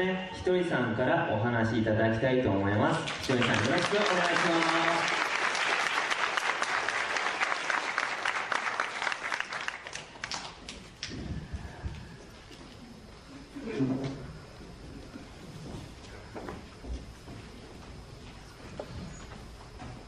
[0.00, 3.06] ね、ひとりさんからお話しいただきたいと思います。
[3.22, 3.98] ひとりさんよろしくお願いしま
[5.04, 5.20] す。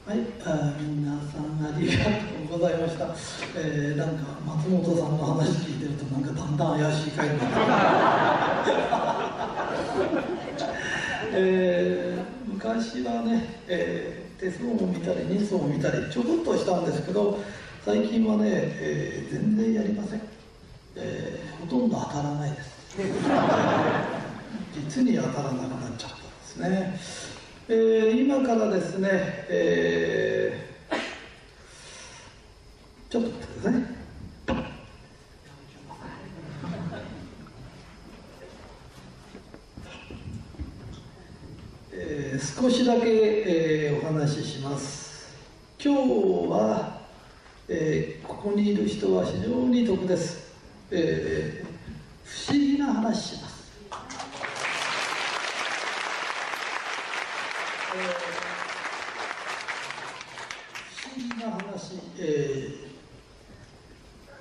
[0.07, 2.11] はい、あー皆さんありがと
[2.57, 3.15] うございました。
[3.57, 7.49] えー、なんか松本さんの話聞いてるとなんかだんだん怪しい回になっ
[8.65, 9.32] て
[11.35, 17.39] えー、昔はね、えー、手相も見たり人相も見たりちょこっとしたんですけど
[17.85, 20.21] 最近はね、えー、全然やりません、
[20.97, 22.73] えー、ほとんど当たらないです。
[24.75, 26.99] 実に当たらなくなっちゃったんですね。
[27.69, 29.09] えー今からですね、
[29.49, 30.73] えー
[33.13, 34.03] ちょっと待ってくださいね。
[41.93, 45.29] えー少しだけ、えーお話しします。
[45.83, 46.01] 今日
[46.51, 47.01] は、
[47.69, 50.53] えーここにいる人は非常に得です。
[50.91, 51.73] えー
[52.25, 53.63] 不思議な話します。
[60.97, 62.93] 不思議な話、えー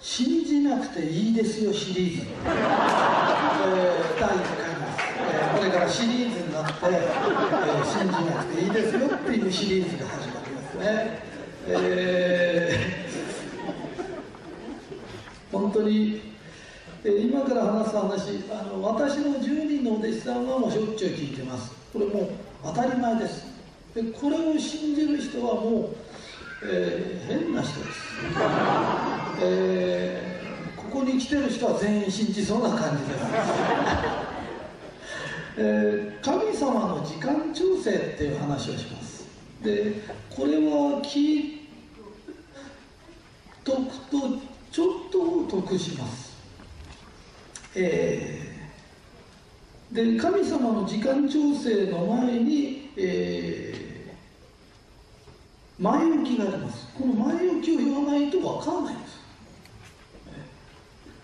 [0.03, 2.49] 信じなくていいですよシリーズ、えー
[4.19, 4.51] 第1回です、
[5.19, 11.19] えーこれからシリーズになって、えー信じなくていいですよっていうシリーズが始まりますね、
[11.67, 13.11] えー
[15.51, 16.21] 本当に、
[17.03, 21.71] えー今から話す話あの私の10人のお弟子さんはもうしょっちゅう聞いてます。
[21.91, 22.29] これもう
[22.63, 23.45] 当たり前です。
[23.93, 25.95] でこれを信じる人はもう、
[26.63, 27.97] えー変な人です、
[29.41, 33.25] えーここに来てる人は全員信じそうな感じです、
[35.57, 39.25] えー神様の時間調整っていう話をします。
[39.63, 39.95] で
[40.29, 41.67] これは聞い
[43.63, 44.39] とくと
[44.71, 46.31] ちょっと得します。
[47.75, 48.50] えー
[49.91, 53.81] で神様の時間調整の前に、えー
[55.79, 56.87] 前置きがあります。
[56.95, 59.19] この前置きを言わないと分かんないんです。
[60.27, 60.41] えー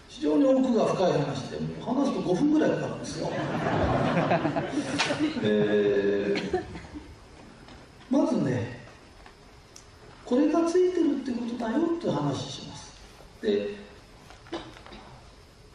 [0.09, 3.29] 非常に奥が深い話でもう話すと5分ぐらいかかるんですよ、
[5.43, 6.63] えー
[8.09, 8.79] まずね
[10.25, 12.91] これがついてるってことだよって話します。
[13.43, 13.75] で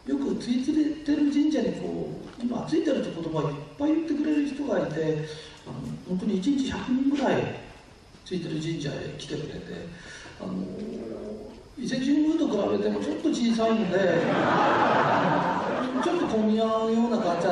[0.07, 0.73] よくついて
[1.13, 5.25] る神社にこう今ついてるって言葉をいっぱい言ってくれる人がいて
[5.65, 5.77] あの
[6.13, 7.43] 本当に1日100人ぐらい
[8.27, 9.61] ついてる神社へ来てくれて
[10.39, 10.53] あの
[11.79, 13.97] 伊勢神宮と比べてもちょっと小さいので
[16.05, 17.45] ちょっと混み合うような形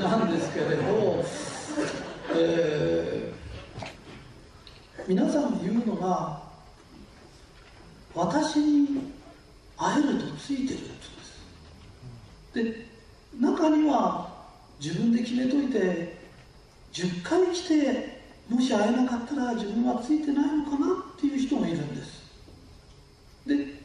[0.00, 1.22] なんですけれど、
[2.34, 3.38] えー
[5.06, 6.42] 皆さん言うのが
[8.14, 9.10] 私に
[9.74, 10.90] 会えるとついてるって
[12.52, 12.74] 言うんです。
[12.74, 12.86] で
[13.40, 14.28] 中には
[14.78, 16.17] 自分で決めといて
[16.92, 18.18] 10回来て
[18.48, 22.22] もし会えなかったら自分はついてないのかなっていう人もいるんです。
[23.46, 23.82] で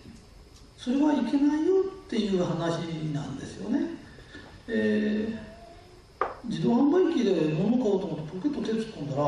[0.78, 2.80] それはいけないよっていう話
[3.14, 3.80] なんですよね、
[4.68, 5.54] えー
[6.46, 9.24] 自動販売機で物買おうと思ってポケット手突っ込んだら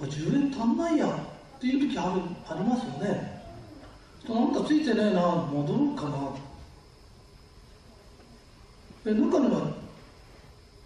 [0.00, 3.44] 10円足んないやっていう時あるありますよね。
[4.26, 5.20] なんかついてねえな
[5.52, 6.30] 戻ろうかな。
[9.06, 9.74] え中には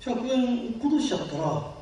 [0.00, 1.77] 100円落っことしちゃったら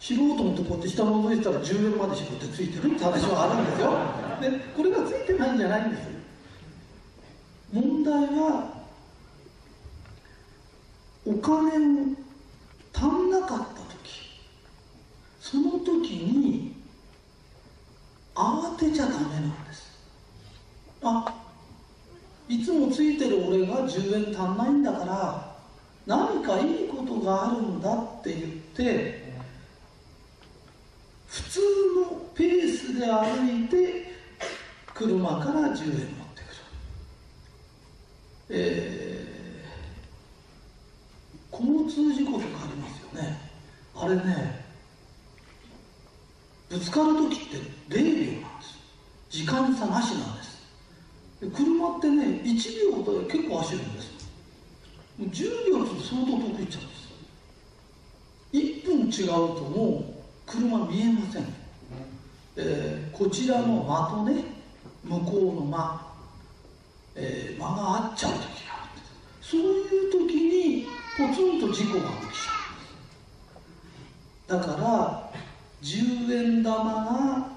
[0.00, 3.92] 知ろうとこって下覗いたら10円までしろってついてるって話はあるんですよ。
[4.40, 6.08] でこれがついてないんじゃないんです
[7.72, 8.84] 問題は
[11.26, 12.16] お金を
[12.94, 14.38] 足んなかった時
[15.40, 16.76] その時に
[18.34, 19.88] 慌てちゃダメなんです。
[21.02, 21.34] あ
[22.48, 25.56] いつもついてる俺が10円足んないんだから
[26.06, 29.28] 何かいいことがあるんだって言って
[31.28, 34.12] 普通のペースで歩いて
[34.94, 36.56] 車から10円持ってくる、
[38.50, 39.38] えー
[41.88, 43.50] 通事故とかありますよね。
[43.96, 44.64] あれね
[46.68, 47.56] ぶつかる時って
[47.88, 48.78] 0秒なんです。
[49.30, 50.58] 時間差なしなんです。
[51.40, 54.10] で車ってね1秒で結構走るんです。
[55.18, 57.08] もう10秒って相当遠く行っちゃうんです。
[58.52, 60.14] 1分違うとも
[60.46, 61.44] う車見えません、
[62.58, 64.44] えーこちらの間とね
[65.02, 66.00] 向こうの間、
[67.14, 69.00] えー間が合っちゃう時がある
[69.40, 75.30] そういう時にポツンと事故が起きちゃうだから
[75.82, 77.48] 10円玉が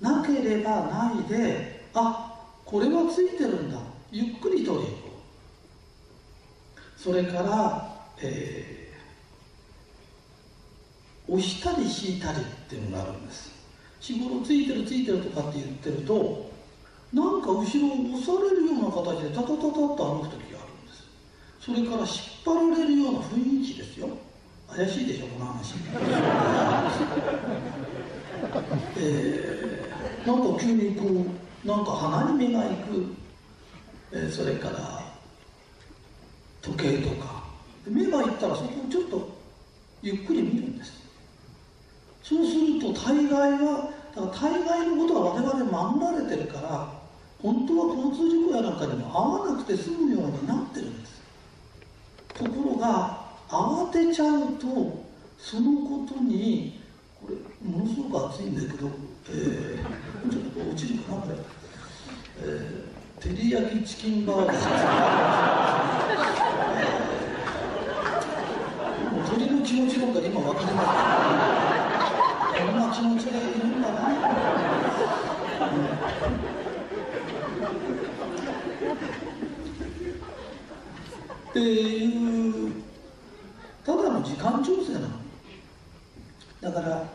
[0.00, 2.32] なければないであ
[2.64, 3.78] これはついてるんだ。
[4.10, 4.82] ゆっくり取り行こ
[6.96, 7.00] う。
[7.00, 8.82] それから、えー
[11.28, 12.38] 押したり引いたり。
[12.72, 13.52] っていうのがあるんです。
[14.00, 16.50] 日頃ついてるついてるとかって言ってると
[17.12, 17.76] なんか後ろを押
[18.24, 21.04] されるような形でタタタタッと歩く時があるんです。
[21.60, 22.08] それから引っ
[22.44, 24.08] 張られるような雰囲気ですよ。
[24.68, 25.74] 怪しいでしょこの話。
[28.96, 31.26] えーなんか急にこ
[31.64, 33.14] うなんか鼻に目が行く、
[34.12, 35.04] えーそれから
[36.62, 37.42] 時計とか。
[37.86, 39.28] 目が行ったらそこをちょっと
[40.02, 41.01] ゆっくり見るんです。
[42.32, 45.64] そうすると大概はだから大概のことは我々
[45.98, 46.88] 守られてるから
[47.42, 51.20] 本当は交通事故やなんかにも合わなくて済むようになってるんです。
[52.34, 55.04] ところが慌てちゃうと
[55.36, 56.80] そのことに
[57.20, 57.34] これ
[57.68, 58.88] ものすごく熱いんだけど、
[59.28, 61.36] えー、ちょっと落ちるかなこれ、
[62.44, 64.56] えー、照り焼きチキンバーガー。
[69.12, 71.51] もう鳥の気持ちなんか今分かります
[72.92, 73.82] 気持ちがいるん。
[73.82, 74.08] だな、
[81.50, 82.72] っていう
[83.84, 85.08] ただの時間調整なの。
[86.60, 87.08] だから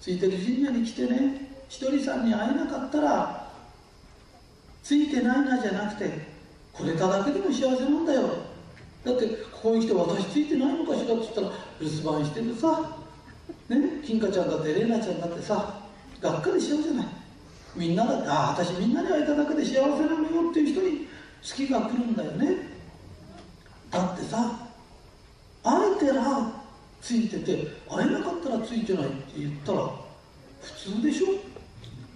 [0.00, 3.50] ついてる神社に来てねひとりさんに会えなかったら
[4.82, 6.26] ついてないなじゃなくて
[6.72, 8.28] これただけでも幸せなんだよ。
[9.04, 11.50] だってここに来て私ついてないのかしらって言ったら
[11.80, 13.01] 留守番してるさ。
[13.68, 15.82] ね金華ちゃんだって玲奈ちゃんだってさ
[16.20, 17.06] がっかりしちゃうじゃない。
[17.74, 21.08] みんなだってああ私みんなに会えただけで幸せなのよっていう人に
[21.42, 22.56] 月が来るんだよね。
[23.90, 24.68] だってさ
[25.64, 26.52] 会えてら
[27.00, 29.90] ついてて会えなかったらついてないって言ったら
[30.60, 31.26] 普通でしょ。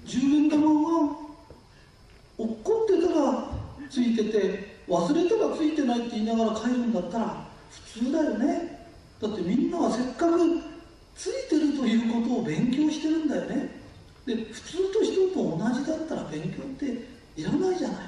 [0.07, 1.17] 10円玉が
[2.39, 3.49] 落っこってたら
[3.91, 8.89] ついてて忘れたらついてないって言いながら帰るんだったら普通だよね。
[9.21, 10.76] だってみんなはせっかく
[11.17, 13.71] ついてるということを勉強してるんだよね。
[14.27, 16.85] で普通と人と同じだったら勉強って
[17.37, 17.99] いらないじゃない。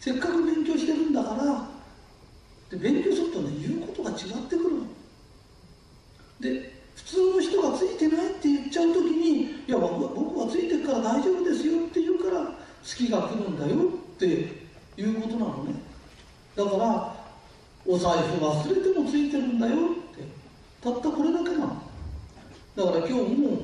[0.00, 1.68] せっかく勉強してるんだから。
[2.70, 4.16] で勉強するとね言うことが違っ
[4.48, 4.86] てくるの。
[6.40, 12.52] で普通の人がついてないって言っちゃう時に「いや僕は僕はついてるから大丈夫ですよ」って言うから
[12.82, 14.26] 月が来るんだよって
[14.96, 15.74] いうことなのね。
[16.56, 17.16] だから
[17.86, 19.78] お財布忘れてもついてるんだよっ
[20.16, 20.24] て。
[20.80, 21.87] たったこれだけなの。
[22.78, 23.62] だから今日も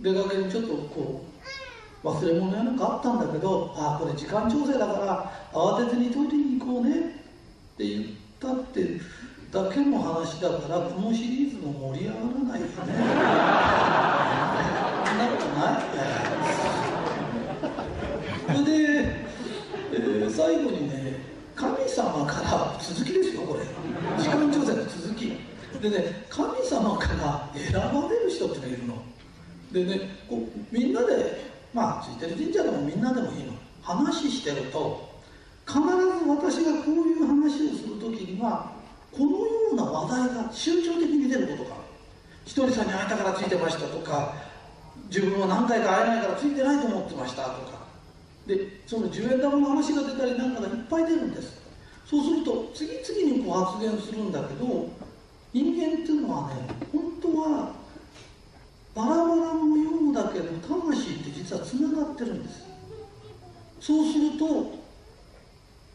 [0.00, 1.24] 出かけにちょっとこ
[2.02, 7.02] う忘れ物やなんかあったんだけどああこれ時間調整だから慌てずにトイレに行こうねっ
[7.78, 8.06] て言っ
[8.40, 9.00] たって
[9.52, 12.72] だけの話だからこのシリーズも盛り上がらないよね。
[15.06, 15.78] そんなことな
[18.52, 18.58] い？
[18.58, 18.72] それで、
[19.92, 21.20] えー最後にね
[21.54, 23.60] 神様から続きですよこれ。
[24.20, 25.45] 時間調整の続き。
[25.80, 29.02] でね神様から選ばれる人ってのがいるの。
[29.72, 33.52] でねこうみんなでまあついてる神社でもみんなでもいいの。
[33.82, 35.08] 話してると
[35.64, 35.86] 必ず
[36.28, 38.72] 私がこういう話をする時には
[39.12, 41.82] このような話題が集中的に出ることがある。
[42.44, 44.34] ひとりさんに会えたからついてましたとか
[45.08, 47.86] 自分は何回か会えないからついてないと思ってましたとか。
[48.46, 51.60] でその10円玉の話が出たりなんかがいっぱい出るんです。
[52.06, 54.88] そうすると次々にこう発言するんだけど
[55.56, 56.54] 人間っていうのはね
[56.92, 57.72] 本当は
[58.94, 62.66] バラバラのようだけど魂って実はつながってるんです。
[63.80, 64.74] そうすると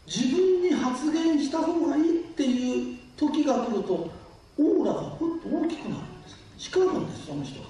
[0.04, 4.10] 自分に発言した方がいいっていう時が来ると
[4.58, 6.36] オーラがふっと大きくなるんです。
[6.58, 7.68] 叱るんですその人が。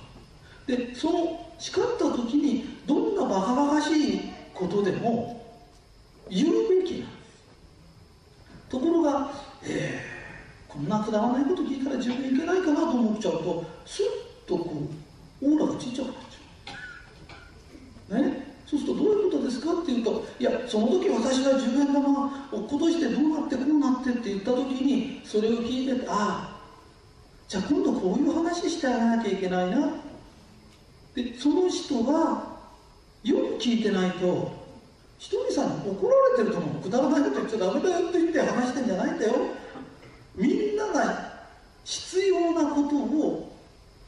[0.66, 4.20] でその叱った時にどんなバカバカしい
[4.54, 5.44] ことでも
[6.30, 8.70] 言うべきなんです。
[8.70, 9.30] ところが、
[9.62, 10.11] えー
[10.72, 14.88] こんなくだらないこと聞いたら自分いけないかなと思っちゃうとスッとこ
[15.42, 18.22] うオーラがちっちゃくなっちゃう。
[18.22, 18.52] ね？
[18.66, 26.60] そうするとどういうことですかっていうといやその時私が10円玉を落っことしてどうなってこうなってって言った時にそれを聞いてああ
[27.48, 29.90] じゃあ今度こういう話してあげなきゃいけないな
[31.14, 32.44] でその人が
[33.22, 34.52] よく聞いてないと
[35.18, 39.32] ひとりさんに怒られてると思うくだらないこと言っちゃダメだよって言って話してんじゃないんだよ。
[40.34, 41.32] みんなが
[41.84, 43.56] 必要なことを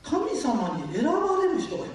[0.03, 1.89] 神様に選ばれる人がい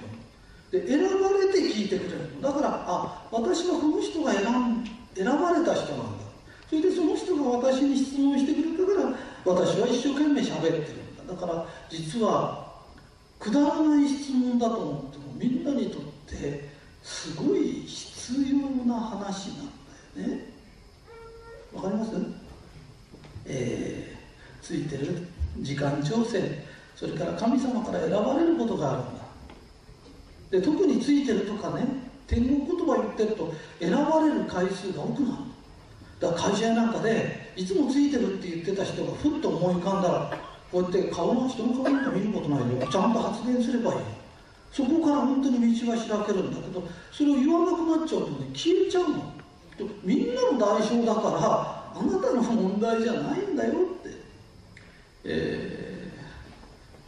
[0.72, 4.84] るで選ばれて聞いてくれるだからあ私はこの人が選ん
[5.14, 6.24] 選ばれた人なんだ。
[6.68, 11.34] それでその人が私に質問してくれたから私は一生懸命喋ってるんだ。
[11.34, 12.70] だから実は
[13.40, 16.68] くだらない質問だと思ってもみんなにとって
[17.02, 19.56] すごい必要な話なん
[20.16, 20.44] だよね。
[21.72, 22.12] わかります？
[23.46, 23.89] えー、
[24.70, 25.26] ついてる
[25.58, 26.40] 時間調整。
[26.94, 29.24] それから神様から選ばれることがあるんだ。
[30.52, 31.84] で特についてるとかね
[32.28, 35.34] 天国言葉言ってると選ばれる回数が多くなる。
[36.20, 40.38] だから会社なんかでいつもついてるって言ってた人がふっと思い浮かんだら
[40.70, 42.86] こうやって顔の人の顔なんか見ることないよ。
[42.86, 43.98] ちゃんと発言すればいい。
[44.70, 46.60] そこから本当に道が開けるんだ。
[46.60, 49.32] けどそれを言わなくなっちゃうとね消えちゃうの。
[50.04, 53.72] みんなの代償だからあなたの問題じゃないんだよ。
[53.72, 53.99] っ、
[55.24, 56.12] え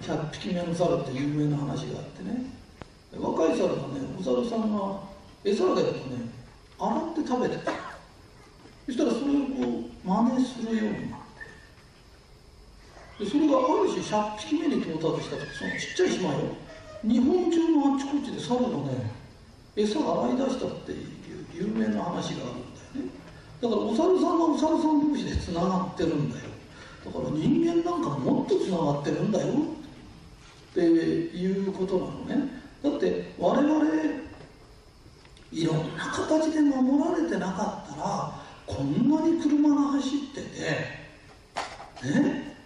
[0.03, 2.47] ー、100匹目の猿って有名な話があってね。
[3.17, 5.01] 若い猿がねお猿さんが
[5.45, 6.29] 餌あげるとね
[6.79, 7.73] 洗って食べてた。
[8.87, 11.21] そしたらそれをこう真似するようになっ
[13.19, 13.25] て。
[13.25, 16.39] でそれがある種100匹目に到達した時そのちっちゃい島よ。
[17.03, 19.11] 日本中のあちこちで猿がね
[19.77, 21.09] 餌洗い出したっていう
[21.55, 23.11] 有名な話があるんだよね。
[23.61, 26.52] だからお猿さんはお猿さん同士でつながってるんだよ。
[27.05, 29.49] だから人間なんかもっとつながってるんだよ。
[29.49, 32.11] っていうことなの
[32.43, 32.63] ね。
[32.83, 33.85] だって我々
[35.53, 40.49] いろんな形で守られてなかったらこんなに車が走ってて
[42.09, 42.57] ね。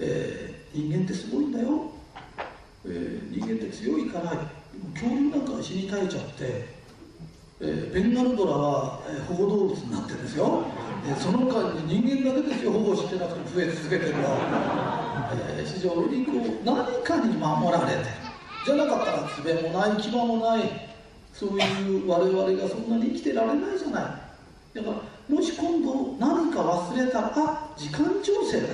[0.00, 1.92] えー、人間ってすごいんだよ、
[2.84, 4.30] えー、人間って強いから
[4.92, 6.66] 恐竜なんか死に絶えちゃって、
[7.60, 10.64] えー、ベンガルドラは、えー、保護動物になってるんですよ、
[11.20, 18.06] その間に人間だけですよ保護してなくて増え続けてるのは、えー、非常にこう何かに守られてる
[18.64, 20.90] じゃなかったら爪もない牙もない
[21.34, 24.02] そういう我々がそんなに生きてられないじゃない。
[24.74, 24.96] だから
[25.36, 28.68] もし今度何か忘れたらあ時間調整だ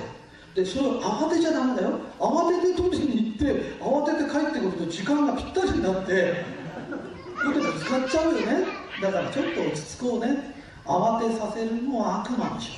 [0.55, 3.45] でそれを慌てちゃダメだよ慌てて取りに行って
[3.79, 6.45] 慌てて帰ってくると時間がぴったりになって
[7.43, 8.65] これで使っちゃうよね。
[9.01, 10.60] だからちょっと落ち着こうね。
[10.85, 12.71] 慌てさせるのは悪魔の仕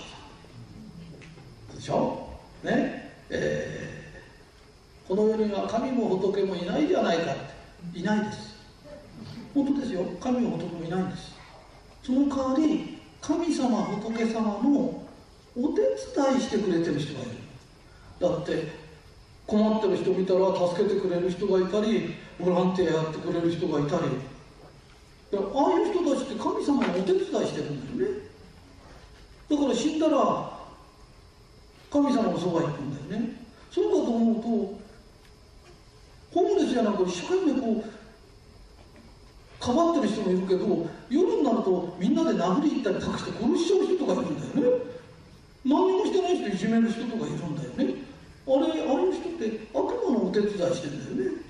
[1.69, 1.75] 業。
[1.75, 2.27] でしょ？
[2.63, 3.11] ね？
[3.29, 7.35] えー、この世には神も仏もいないじゃないかっ
[7.93, 7.99] て。
[7.99, 8.55] いないです。
[9.53, 10.05] 本当ですよ。
[10.19, 11.33] 神も仏もいないんです。
[12.03, 15.03] その代わり神様仏様の
[15.55, 17.31] お手伝いしてくれてる人がいる。
[18.19, 18.83] だって
[19.47, 24.03] 困ってる人見たら助けてくれる人がいたりボランティアやってくれる人がいたり。
[25.33, 26.22] ああいう人たち
[26.63, 28.19] 神様のお手伝いしてるんだよね。
[29.49, 30.49] だから死んだら
[31.91, 33.43] 神様のそば行くんだよね。
[33.69, 34.41] そうかと思うと
[36.33, 37.89] ホームレスやなんか一生懸命こう
[39.63, 44.83] かばってる人もいるけど夜になるとみんなで殴り行ったりとかして殺しちゃう人とかいるんだよね。
[45.65, 48.03] 何もしてない人いじめる人とかいるんだよね。
[48.45, 51.41] あれあの人って悪魔のお手伝いしてんだよね。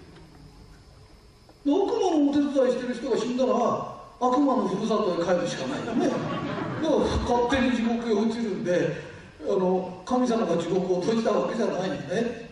[1.65, 6.07] 悪魔のお手伝いしてる人が死んだら悪魔のふるさとへ帰るしかないよね。
[6.07, 12.49] だから勝手に地獄へ落ちるんであの神様が地獄を閉じたわけじゃないよね。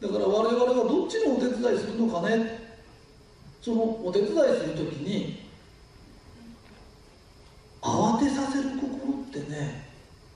[0.00, 2.60] だから我々はどっちのお手伝いするのかね。
[3.60, 5.42] そのお手伝いする時に
[7.80, 9.86] 慌てさせる心ってね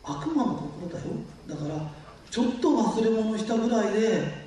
[0.05, 1.05] 悪魔の心だよ。
[1.49, 1.91] だから
[2.31, 4.47] ちょっと忘れ物したぐらいで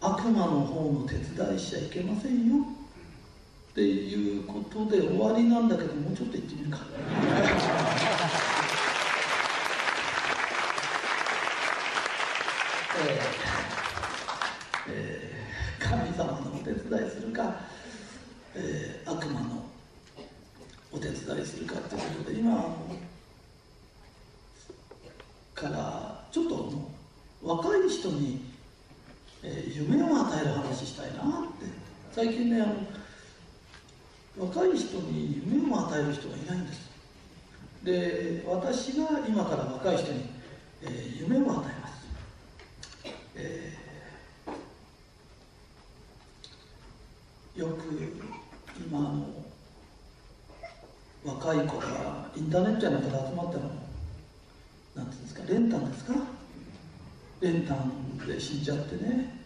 [0.00, 2.64] 悪魔の方の手伝いしちゃいけませんよ。
[3.78, 6.78] っていうことで終わりなんだけどもうちょっと言ってみるか。
[13.00, 17.54] えーえー、神様のお手伝いするか、
[18.56, 19.64] えー、悪魔の
[20.90, 22.76] お手伝いするかということで今
[25.54, 26.90] からちょっと
[27.44, 28.40] 若い人に、
[29.44, 31.88] えー、夢を与える話したいなって。
[32.10, 32.97] 最近ねあの
[34.38, 36.88] 若い人に夢を与える人がいないんです。
[37.82, 40.24] で私が今から若い人に、
[40.82, 42.08] えー、夢を与えます、
[43.36, 47.82] えー、よく
[48.80, 49.26] 今の
[51.24, 53.70] 若い子がインターネットやなんかで集まったの
[54.96, 56.14] なんていうんですか練炭ですか？
[57.40, 57.92] 練炭
[58.26, 59.38] で死んじゃってね。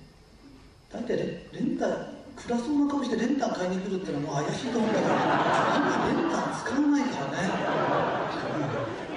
[0.90, 1.90] 大体レ練炭
[2.36, 5.14] 暗そうな顔して練炭買いに来るってのはもう怪しいと思うんだから
[5.76, 7.92] 今練炭使わないからね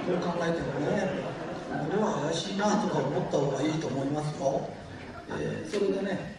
[0.06, 1.36] こう考えてもね
[1.90, 4.68] これは怪しいなとか思った方がいいと思いますよ、
[5.30, 6.36] えー、それでね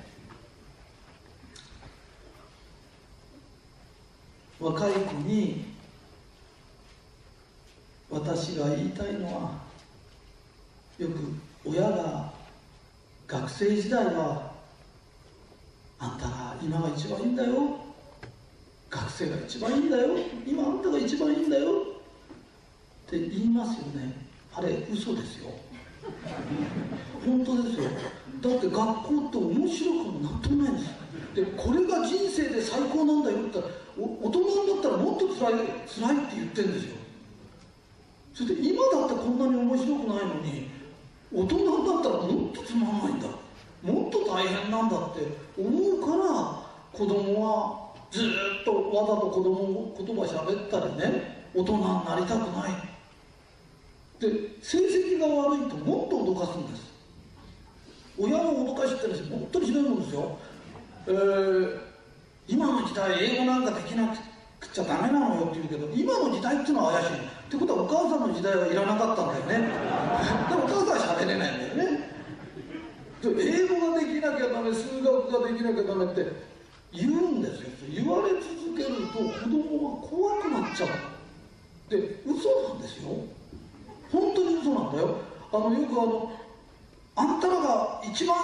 [4.60, 5.66] 若い子に
[8.10, 9.52] 私が言いたいのは
[10.98, 11.14] よく
[11.66, 12.34] 親が
[13.28, 14.47] 学生時代は
[16.68, 17.78] 今が一番いいんだよ。
[18.90, 20.18] 学生が一番いいんだよ。
[20.46, 21.72] 今あんたが一番いいんだよ。
[21.72, 24.14] って言いますよね。
[24.54, 25.52] あれ嘘ですよ。
[27.26, 27.90] 本当ですよ。
[28.42, 30.92] だって学校って面白くもなんともないんです。
[31.36, 35.54] でこれが人生で最高なんだよって言ったら大人になったらもっと辛い
[35.88, 36.98] 辛いって言ってるんですよ。
[38.34, 40.70] それで今だってこんなに面白くないのに
[41.34, 43.28] 大人になったらもっとつまんないんだ。
[43.84, 45.22] もっと大変なんだって
[45.58, 46.57] 思うから
[46.98, 52.72] 子供はずっとわざと子供言葉喋ったりね大人になりたくない。
[54.20, 56.88] で成績が悪いともっと脅かすんです。
[58.18, 60.38] 親の脅かしってのは本当にひどいもんですよ、
[61.06, 61.80] えー、
[62.48, 64.08] 今の時代英語なんかできな
[64.60, 67.10] くちゃダメなのよって言うけど今の時代っていうのは怪しい。
[67.14, 67.20] っ
[67.52, 69.70] てことはお母さんの時代はいらなかったんだよね。
[70.50, 72.10] でもお母さんは喋れないんだよね。
[73.24, 76.57] 英語ができなきゃダメ数学ができなきゃダメって
[76.94, 77.70] 言うんですよ。
[77.94, 80.90] 言われ続けると子供は怖くなっちゃう。
[81.90, 83.10] で嘘なんですよ。
[84.12, 85.18] 本当に嘘なんだよ。
[85.52, 86.32] あのよくあの
[87.16, 88.38] あんたらが一番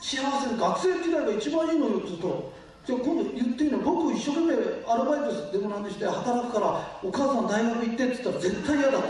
[0.00, 2.52] 幸せ学生時代が一番いいのよって言うと
[2.86, 3.78] じゃあ今度言っていいの？
[3.78, 4.54] 僕一生懸命
[4.86, 9.08] アルバイトでもなんでして働くからお母さん大学行ってって言ったら絶対嫌だって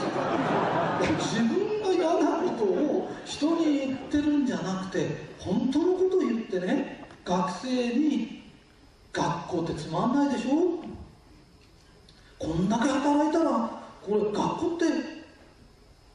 [1.03, 1.17] 言う。
[1.17, 5.07] 自分が嫌なことを人に言ってるんじゃなくて
[5.39, 8.40] 本当のことを言ってね学生に
[9.13, 10.85] 学校ってつまんないでしょ？
[12.39, 13.71] こんだけ働いたら
[14.03, 14.85] これ学校って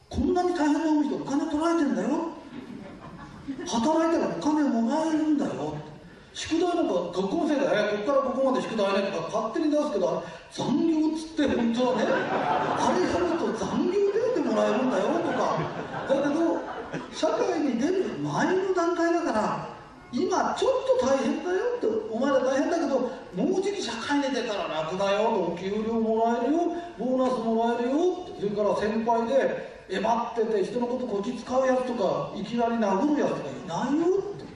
[0.08, 2.08] こんなに大変な思いしてお金取られてんだよ。
[3.66, 5.76] 働いたらお金もらえるんだよ。
[6.32, 13.92] 宿題なんか学校のせいで、ここからここまで宿題ねとか勝手に出すけど残業っつって本当はねあれやると残業
[14.34, 15.60] 出てもらえるんだよとか。
[16.08, 16.60] だけど
[17.12, 19.75] 社会に出る前の段階だから
[20.12, 23.00] 今ちょっと大変だよってお前ら大変だけど
[23.34, 25.30] もうじき社会に出たら楽だよ。
[25.30, 26.58] とお給料もらえるよ。
[26.98, 28.24] ボーナスもらえるよ。
[28.38, 34.46] それから先輩でえばってて人のことこき使うやつとかいきなり殴るやつとかいないよって。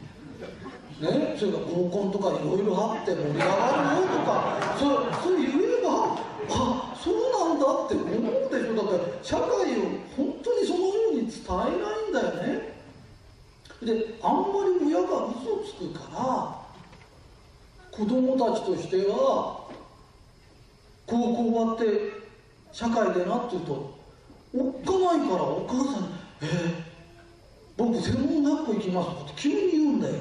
[1.01, 1.37] ね？
[1.39, 4.33] それから合コンとかいろいろあって盛り上がるよとか。
[4.79, 4.85] そ
[5.23, 6.17] そう言えば
[6.51, 7.15] あそう
[7.49, 8.75] なんだって思うでしょ。
[8.77, 9.49] だって社会を
[10.17, 12.60] 本当にそのように伝えないんだよね。
[13.83, 14.45] であんま
[14.79, 16.61] り親が嘘つくから
[17.91, 19.69] 子供たちとしては
[21.07, 21.85] 高校終わって
[22.73, 23.99] 社会でなって言うと
[24.55, 26.09] おっかないからお母さんに
[26.43, 26.83] 「えー、
[27.77, 30.15] 僕専門学校行きます」って急に言うんだよ。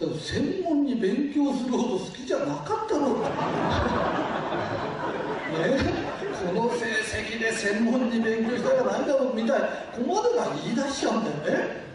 [0.00, 3.26] だから専門に勉強するほど好きじゃなかったろうね
[6.46, 9.60] この成績で専門に勉強したらないだろうみたい
[9.92, 11.89] ここまでが言い出しちゃうんだよね。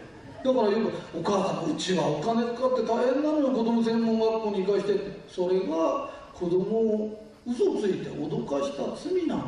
[0.46, 4.92] だからよく「お母さんうちはお金かかって大変なのよ子供専門学校に行かして」
[5.28, 9.42] それが子供を嘘ついて脅かした罪なの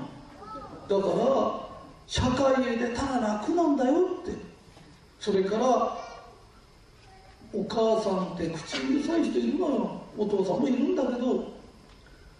[0.88, 1.68] だから
[2.06, 4.48] 社会へ出たら楽なんだよって。
[5.20, 5.98] それから
[7.52, 11.58] お母さんって口うるさい人いるのよお父さんもいるんだけど。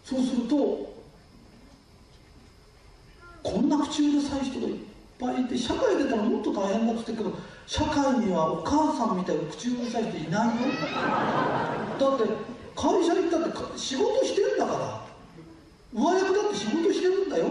[0.05, 0.94] そうすると
[3.42, 4.75] こんな口うるさい人がいっ
[5.18, 10.72] ぱいいて社会出たらもっと大変だって言ってるけど社会にはお母さんみたいに口うるさい人いないよ。
[12.00, 12.24] だって
[12.74, 15.04] 会社行ったって仕事してるんだから。
[15.92, 17.44] 上役だって仕事してるんだよ。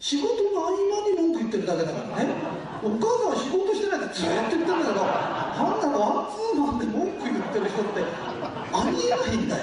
[0.00, 2.34] 仕事の合間に文句言ってるだけだからね。
[2.82, 9.54] お母さんは仕事してないってずっと言ってるんだけどあんなワンツーマンで文句言ってる人ってありえないんだ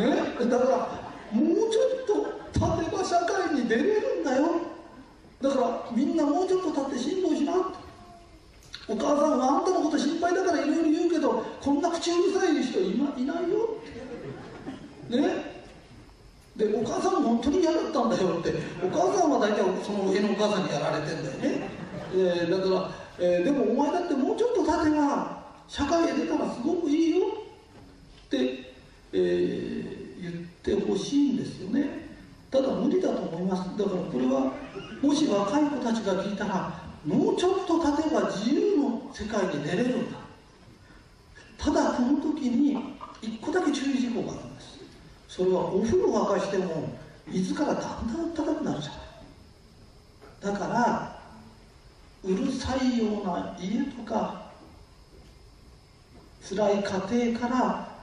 [0.00, 0.48] ね？
[0.48, 0.96] だから
[1.30, 2.24] もうちょっと
[2.56, 4.15] 立てば社会に出れる
[5.42, 7.52] だからみんなもうちょっと立って辛抱しな。
[8.88, 13.76] お母さんはあんたのこと心配だからいろいろ言うけどこんな口うるさい人い,、ま、いないよ。
[15.10, 15.56] ね？
[16.56, 18.54] でお母さんも本当に嫌だったんだよって。
[18.82, 21.68] お母さんは大体その上のお母さんにやられてんだよね、
[22.14, 28.72] えー、だから、えー、でもお前だってもうちょっと立てば社会へ出たらすごくいいよって、
[29.12, 32.06] えー、言ってほしいんですよね。
[32.50, 33.76] ただ無理だと思います。
[33.76, 34.52] だからこれは
[35.02, 40.18] もし若い子たちが聞いたらもうちょっと例えば自由の世界に出れるんだ。
[41.58, 42.76] ただこの時に
[43.22, 44.78] 一個だけ注意事項があるんです。
[45.28, 50.52] それはお風呂沸かしても水からだんだん高くなるじゃない。
[50.52, 51.20] だから
[52.24, 54.50] うるさいような家とか
[56.48, 57.96] 辛い家庭から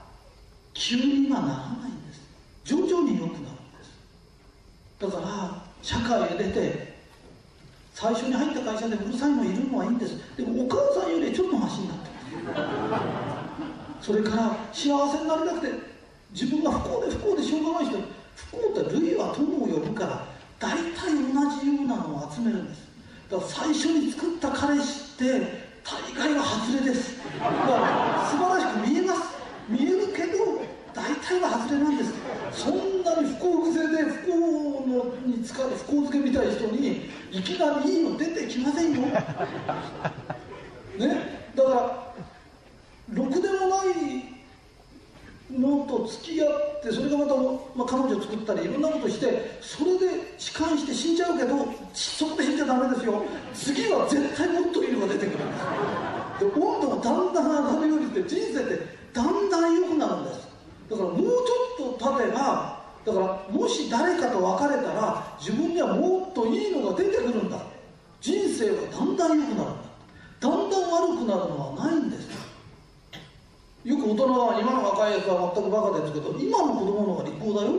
[0.74, 2.20] 急にはならないんです。
[2.64, 3.50] 徐々に良くなるんで
[3.84, 3.92] す。
[4.98, 6.94] だから社会へ出て
[7.92, 10.16] 最初に入った会社でうるさいのいるのはいいんです。
[10.34, 12.10] でもお母さんよりちょっとマシになって
[14.00, 15.72] それから幸せになりたくて
[16.32, 17.98] 自分が不幸で不幸でしょうがない人。
[18.34, 20.26] 不幸って類は友を呼ぶから
[20.58, 22.88] 大体同じようなのを集めるんです。
[23.30, 27.18] だから最初に作った彼氏って大概は外れです。
[27.38, 29.20] だから素晴らしく見えます。
[29.68, 30.33] 見えるけど
[31.24, 32.12] 大体は外れなんです
[32.52, 34.36] そんなに不幸癖で不幸
[34.86, 34.92] の
[35.26, 39.00] に使う不幸漬けみたい人にいきなりいいの出てきませんよ。
[39.00, 39.10] ね？
[41.56, 42.14] だから
[43.14, 44.24] ろくでもない
[45.50, 53.24] のと付き合ってそれがまた、まあ、彼女作ったりいろんなことしてそれで痴漢して死んじゃうけどそこで死んじゃダメですよ。
[53.54, 55.44] 次は絶対もっといいのが出てくる。
[55.44, 60.53] んですで温度がだんだん上がるようにして人生ってだんだん良くなるんです。
[60.94, 67.58] だからもうちょっと経てばだからもし誰かと別れたら自分にはもっといいのが出てくるんだ。
[68.20, 69.92] 人生はだんだん良くなるんだ。
[70.40, 72.32] だんだん悪くなるのはないんです。
[73.84, 77.76] よく大人は今の若いやつは全くバカですけど今の子供の方が利口だよ。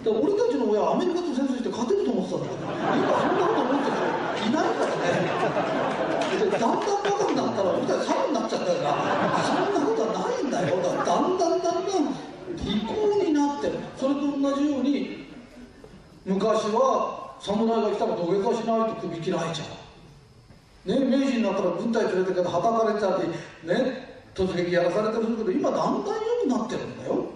[0.00, 4.00] だから俺たちの親はアメリカと戦争して勝てると思ってたんだけど今そんなこと思ってる
[4.40, 5.12] 人いないからね。
[6.48, 8.96] だんだんバカになったら俺たち猿になっちゃったから
[9.44, 12.14] そんなことはないんだよだからだんだんだんだん
[12.56, 13.74] 利口になってる。
[13.96, 15.26] それと同じように
[16.24, 19.64] 昔は侍が来たら土下座しないと首切られちゃ
[20.86, 23.28] うね明治になったら軍隊連れてからはたかれたり
[23.66, 27.26] ね突撃やらされたりするけど今だんだん良くなってるんだよ。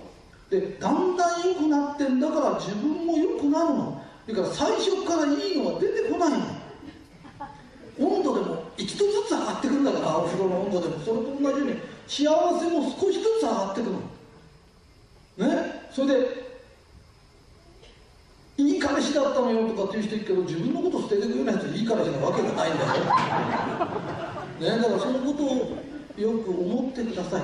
[0.49, 4.03] でだんだん良くなってんだから自分も良くなるの。
[4.29, 6.39] だから最初からいいのが出てこないの。
[7.99, 10.99] 温度でも一度ずつ上がってくるんだからお風呂の温度でも。
[11.05, 12.25] それと同じように幸
[12.61, 13.99] せも少しずつ上がってくの。
[15.37, 15.89] ね？
[15.91, 16.47] それで
[18.59, 24.77] いい彼氏だったのよとかっていう人いるけど自分のこと捨ててくようなやついい彼氏なわけがないんだよ。
[24.77, 24.83] ね？
[24.83, 25.77] だからそのことを
[26.17, 27.43] よく思ってください。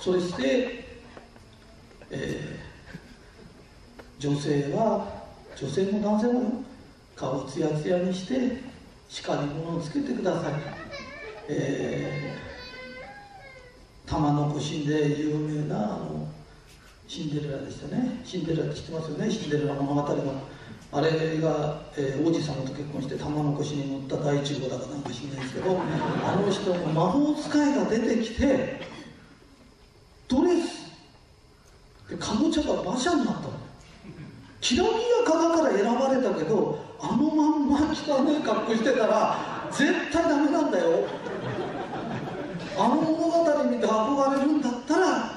[0.00, 0.84] そして、
[2.10, 5.22] えー、女性は
[5.56, 6.64] 女性も男性も
[7.16, 8.60] 顔をツヤツヤにして
[9.08, 10.52] 叱り物をつけてください、
[11.48, 16.28] えー、玉の輿で有名なあの
[17.12, 18.22] シンデレラでしたね。
[18.24, 19.30] シンデレラって知ってますよね？
[19.30, 20.32] シンデレラの物語の。
[20.92, 28.80] あれが、えー、王子様と結婚して玉の腰に乗った第一号だかなんか知らないですけどあの人の魔法使いが出てきて
[30.26, 30.90] ドレス
[32.08, 33.52] でかぼちゃが馬車になったの。
[34.62, 34.96] きらびや
[35.26, 41.06] かだから選ばれたけどあのまんま汚い格好してたら絶対ダメなんだよ。
[42.78, 45.31] あの物語見て憧れるんだったら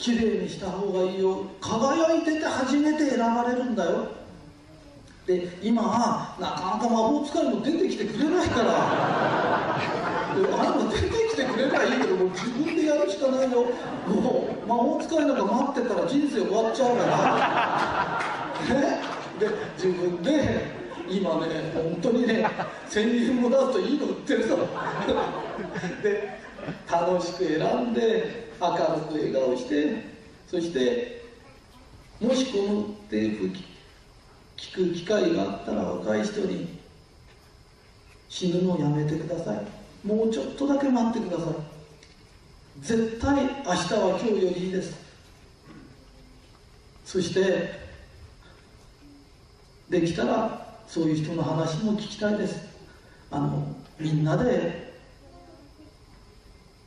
[0.00, 1.44] 綺麗にした方がいいよ。
[1.60, 4.08] 輝いてて初めて選ばれるんだよ。
[5.26, 8.64] で今はなかなか魔法使いも出てきてくれないから。
[10.34, 13.66] であれも出てきてくれないいけどもう自分でやるしかないよ。
[14.08, 17.04] もう魔法使いなんか待ってたら人生終わっちゃうか
[18.72, 18.80] ら。
[18.80, 19.00] ね。
[19.38, 22.48] で自分で今ね本当にね
[22.88, 24.56] 1000円も出すといいの売ってるぞ
[26.02, 26.39] で
[26.90, 30.04] 楽しく選んで明るく笑顔して
[30.48, 31.24] そして
[32.20, 33.56] もしこのテープ
[34.56, 36.78] 聞く機会があったら若い人に
[38.28, 40.06] 死ぬのをやめてください。
[40.06, 41.54] もうちょっとだけ待ってください。
[42.80, 44.94] 絶対明日は今日よりいいです。
[47.04, 47.80] そして
[49.88, 52.62] できたらそういう人の話も聞きたいです。
[53.30, 54.89] あのみんなで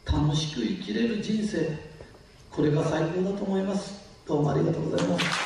[0.06, 1.78] 楽しく生きれる人生。
[2.52, 4.02] これが最高だと思います。
[4.28, 5.43] どうもありがとうございます。